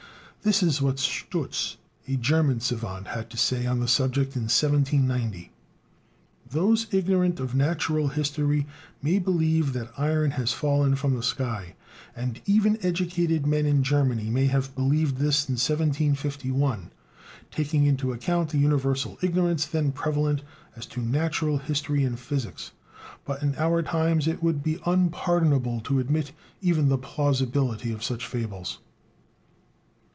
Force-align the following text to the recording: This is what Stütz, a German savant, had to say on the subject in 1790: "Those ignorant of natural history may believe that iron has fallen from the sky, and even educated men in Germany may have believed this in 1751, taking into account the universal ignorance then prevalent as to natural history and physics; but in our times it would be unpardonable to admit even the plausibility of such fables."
This 0.43 0.63
is 0.63 0.81
what 0.81 0.95
Stütz, 0.95 1.75
a 2.07 2.15
German 2.15 2.61
savant, 2.61 3.09
had 3.09 3.29
to 3.29 3.37
say 3.37 3.67
on 3.67 3.79
the 3.79 3.87
subject 3.87 4.35
in 4.35 4.45
1790: 4.49 5.51
"Those 6.49 6.87
ignorant 6.91 7.39
of 7.39 7.53
natural 7.53 8.07
history 8.07 8.65
may 9.03 9.19
believe 9.19 9.73
that 9.73 9.91
iron 9.99 10.31
has 10.31 10.51
fallen 10.51 10.95
from 10.95 11.15
the 11.15 11.21
sky, 11.21 11.75
and 12.15 12.41
even 12.47 12.79
educated 12.81 13.45
men 13.45 13.67
in 13.67 13.83
Germany 13.83 14.31
may 14.31 14.47
have 14.47 14.73
believed 14.73 15.17
this 15.17 15.47
in 15.47 15.53
1751, 15.61 16.91
taking 17.51 17.85
into 17.85 18.11
account 18.11 18.49
the 18.49 18.57
universal 18.57 19.19
ignorance 19.21 19.67
then 19.67 19.91
prevalent 19.91 20.41
as 20.75 20.87
to 20.87 21.03
natural 21.03 21.59
history 21.59 22.03
and 22.03 22.19
physics; 22.19 22.71
but 23.25 23.43
in 23.43 23.53
our 23.59 23.83
times 23.83 24.27
it 24.27 24.41
would 24.41 24.63
be 24.63 24.79
unpardonable 24.87 25.79
to 25.81 25.99
admit 25.99 26.31
even 26.63 26.89
the 26.89 26.97
plausibility 26.97 27.91
of 27.91 28.03
such 28.03 28.25
fables." 28.25 28.79